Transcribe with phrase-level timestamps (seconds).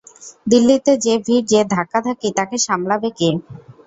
[0.47, 3.29] দিল্লিতে যে ভিড় যে ধাক্কাধাক্কি, তাকে সামলাবে কে?